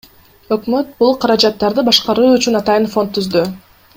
[0.53, 3.47] Өкмөт бул каражаттарды башкаруу үчүн атайын фонд түздү.